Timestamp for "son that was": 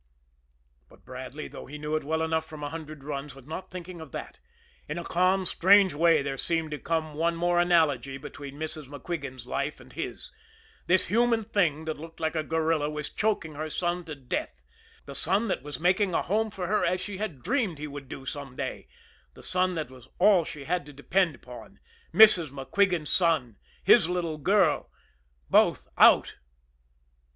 15.13-15.79, 19.43-20.07